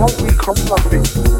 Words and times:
Funky 0.00 0.34
come 0.34 0.56
Get 0.90 1.39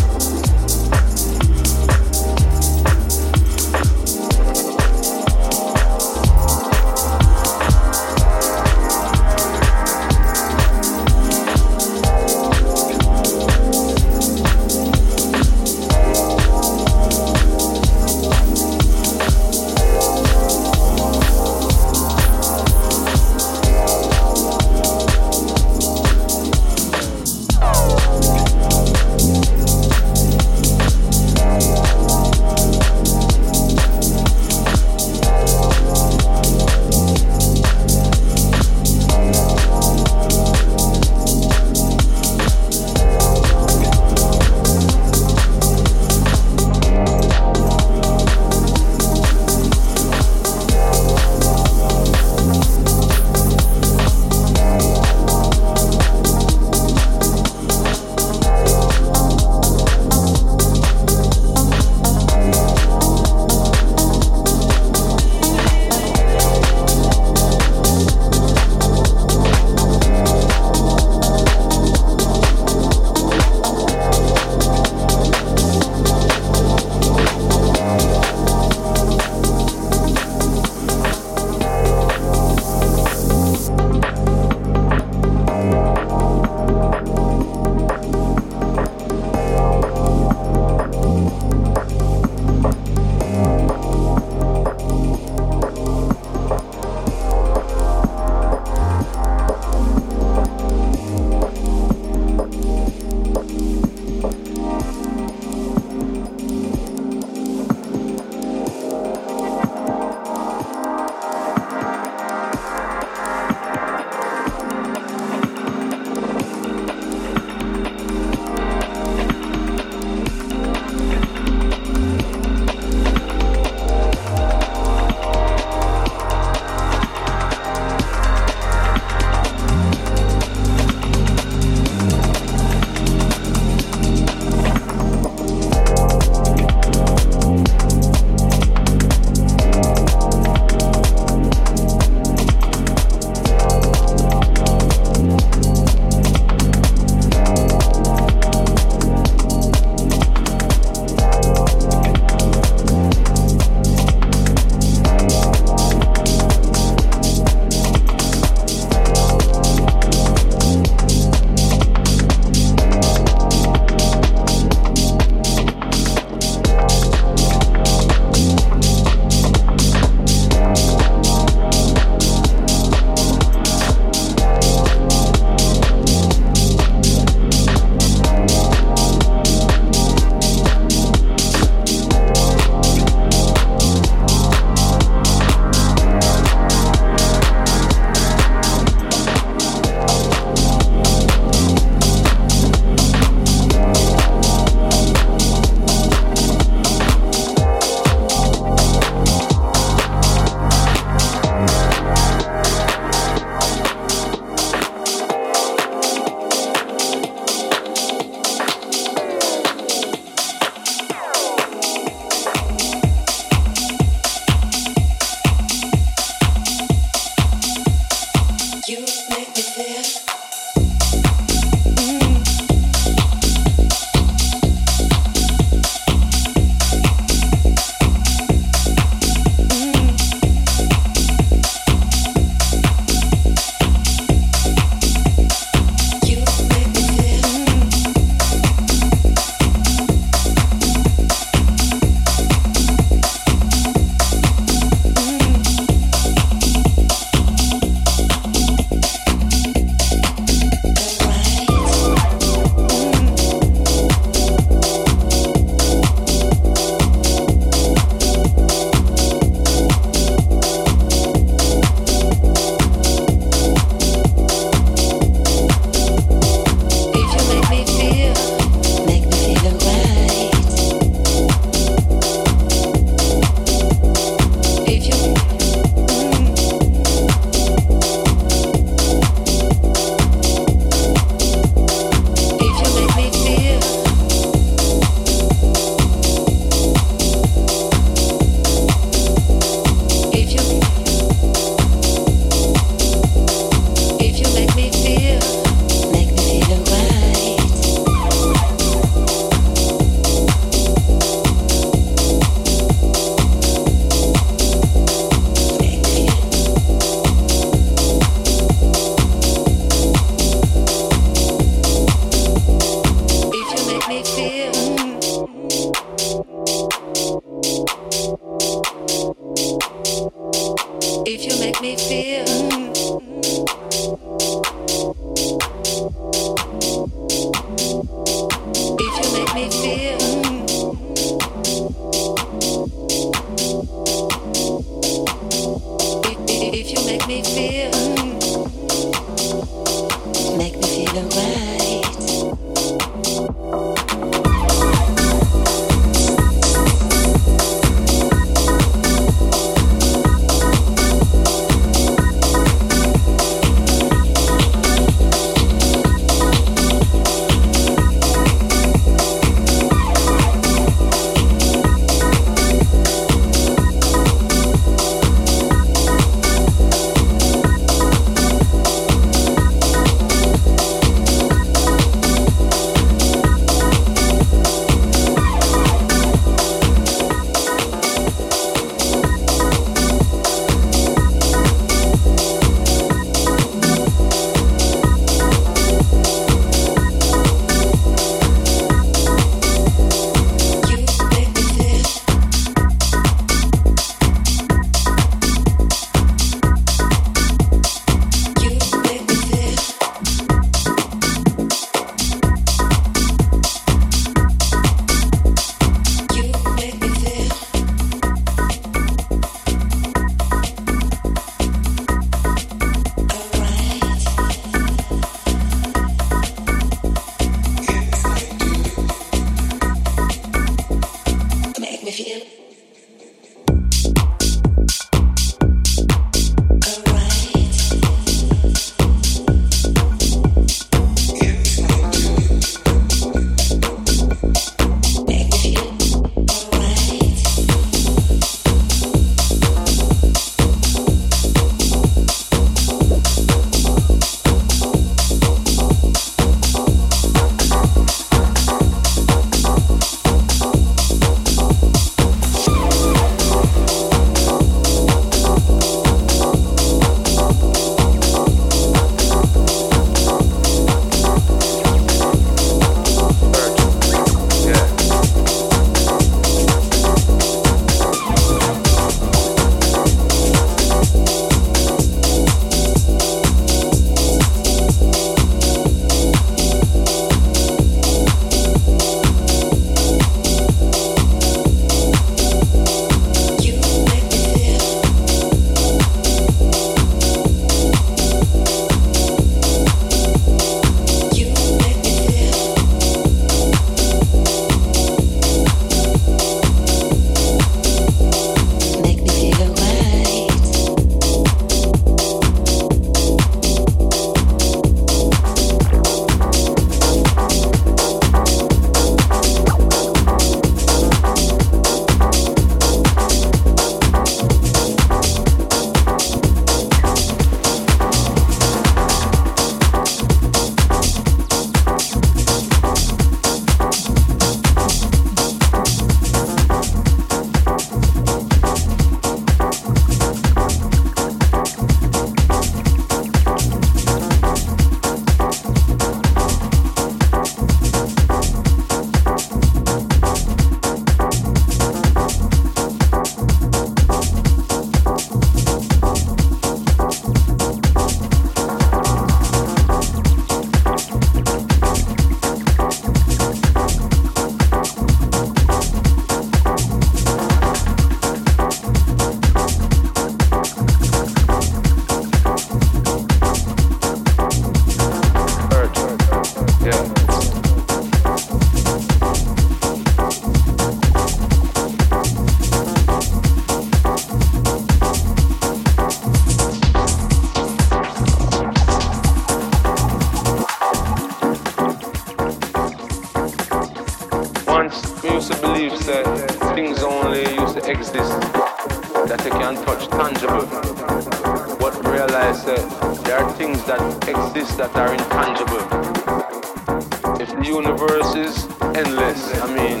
If 597.40 597.48
the 597.56 597.64
universe 597.64 598.34
is 598.34 598.66
endless, 598.94 599.58
I 599.62 599.66
mean, 599.74 600.00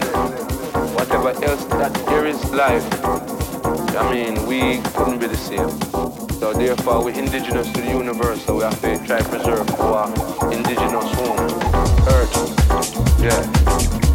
whatever 0.92 1.30
else 1.42 1.64
that 1.66 1.94
there 2.06 2.26
is 2.26 2.38
life, 2.50 2.84
I 3.96 4.12
mean, 4.12 4.46
we 4.46 4.82
couldn't 4.92 5.20
be 5.20 5.26
the 5.26 5.36
same. 5.36 5.70
So 6.38 6.52
therefore, 6.52 7.02
we're 7.04 7.18
indigenous 7.18 7.72
to 7.72 7.80
the 7.80 7.88
universe, 7.88 8.44
so 8.44 8.56
we 8.56 8.64
have 8.64 8.78
to 8.82 9.06
try 9.06 9.20
to 9.20 9.28
preserve 9.28 9.70
our 9.80 10.08
indigenous 10.52 11.10
home, 11.14 11.38
Earth. 12.08 12.34
Yeah. 13.22 14.07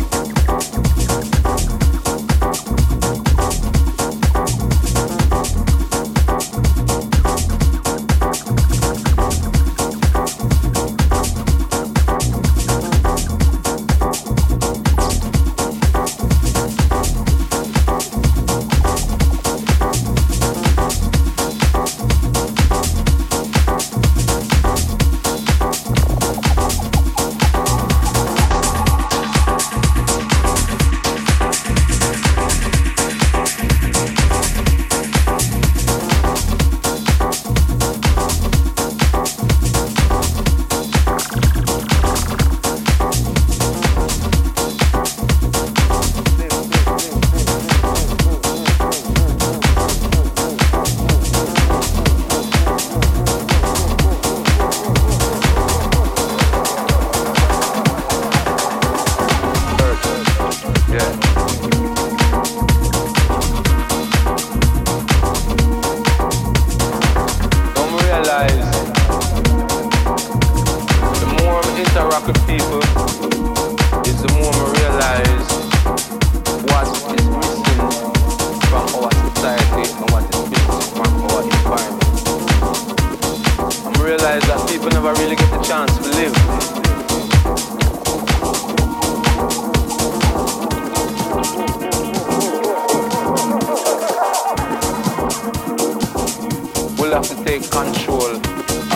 take 97.60 97.70
control 97.70 98.36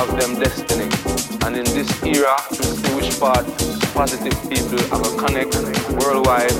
of 0.01 0.07
them 0.17 0.33
destiny. 0.39 0.89
And 1.45 1.55
in 1.57 1.65
this 1.77 1.91
era, 2.01 2.35
we 2.49 2.55
see 2.57 2.95
which 2.95 3.19
part 3.19 3.45
positive 3.93 4.33
people 4.49 4.81
are 4.91 5.01
a 5.05 5.11
connect 5.21 5.53
worldwide 6.01 6.57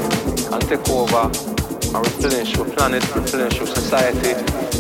and 0.54 0.62
take 0.70 0.88
over 0.90 1.26
and 1.26 2.06
replenish 2.06 2.56
your 2.56 2.66
planet, 2.70 3.04
replenish 3.16 3.58
your 3.58 3.66
society, 3.66 4.34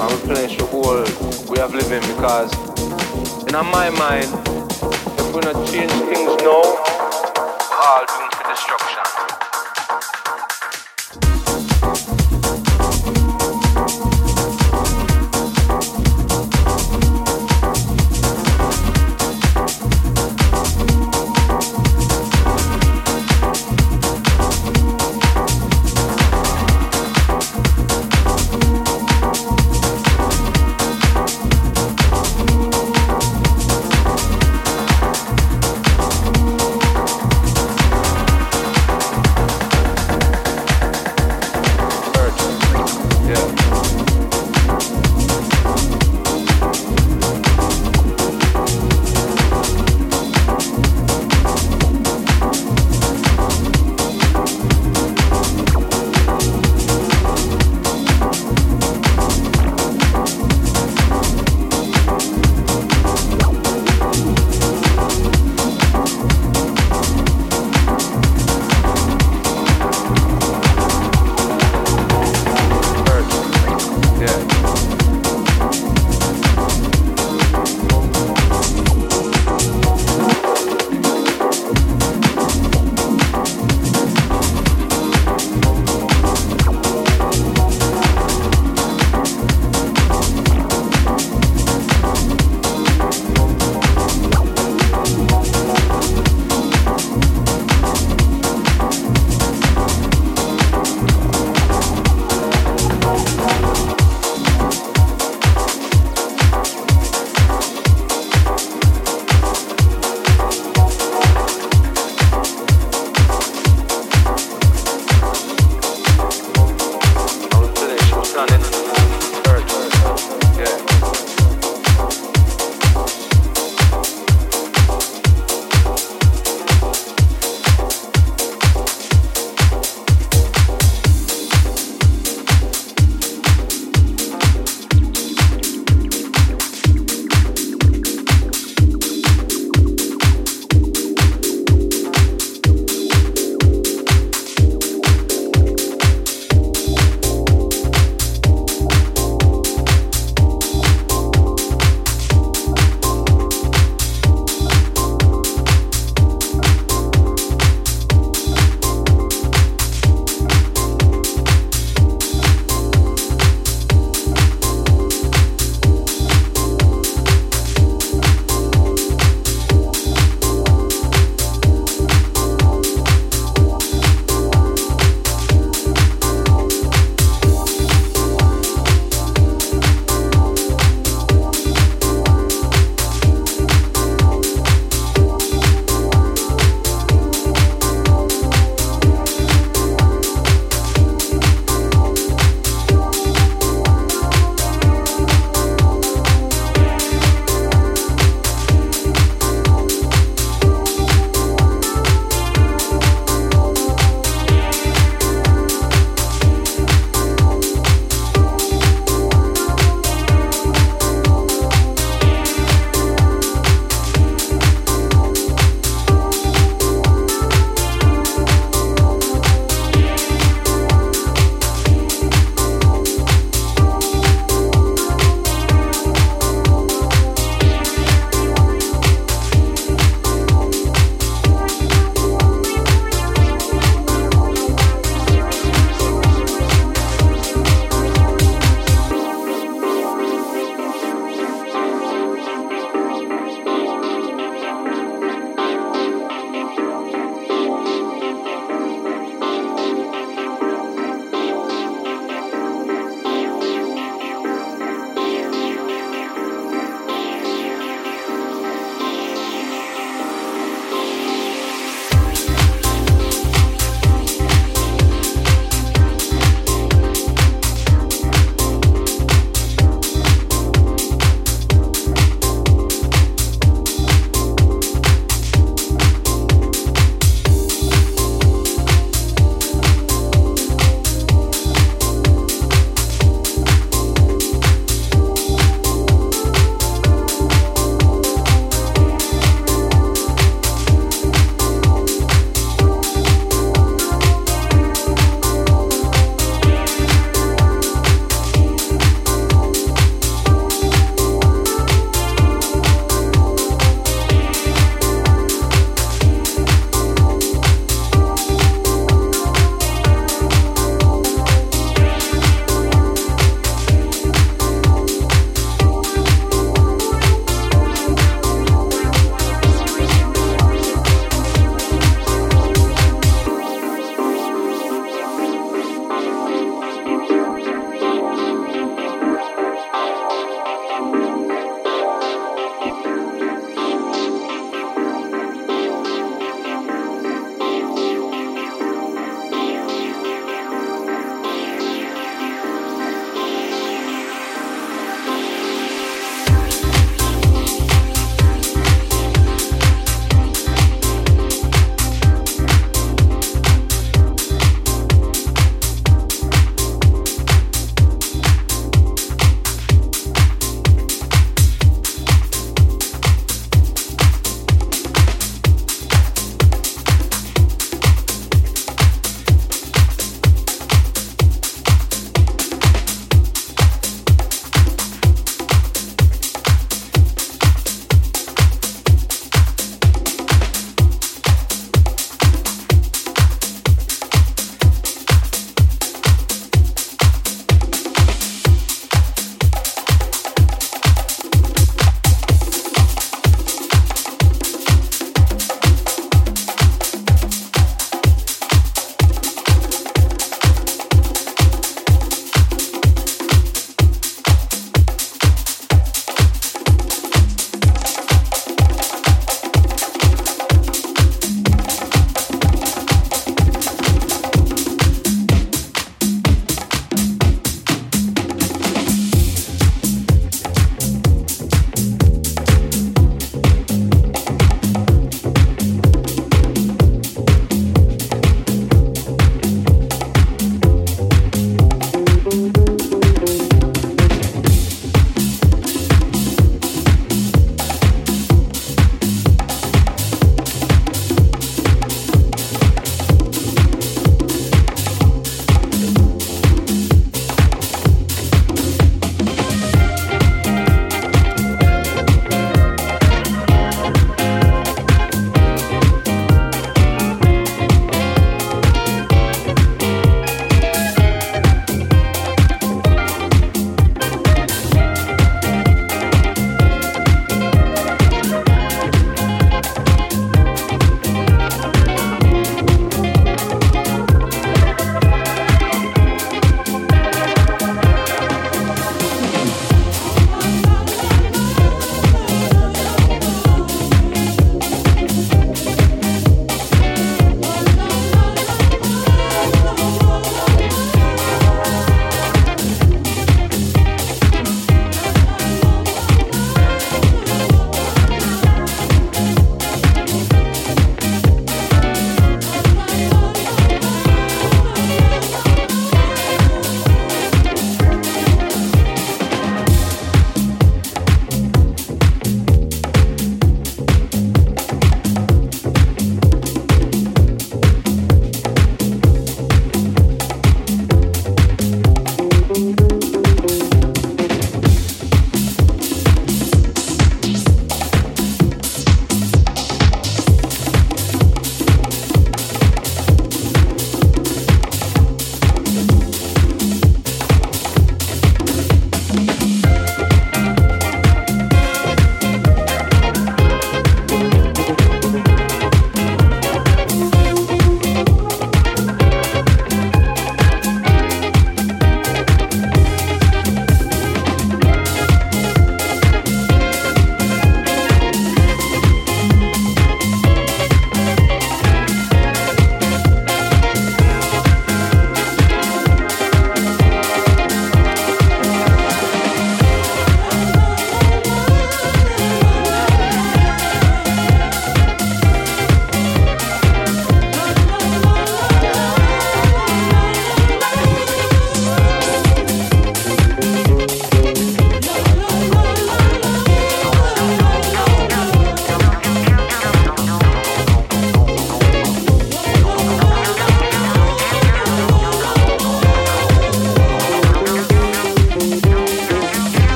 and 0.00 0.12
replenish 0.16 0.56
your 0.56 0.68
whole 0.68 1.04
way 1.50 1.60
of 1.60 1.74
living 1.74 2.00
because 2.16 2.50
in 3.46 3.54
my 3.70 3.90
mind, 3.90 4.30
if 5.20 5.34
we're 5.34 5.42
not 5.42 5.66
change 5.68 5.92
things 6.08 6.42
now, 6.42 6.81